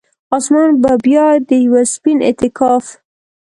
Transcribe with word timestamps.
اسمان 0.37 0.69
به 0.81 0.91
بیا 1.05 1.25
د 1.47 1.49
یوه 1.65 1.81
سپین 1.93 2.17
اعتکاف، 2.27 2.85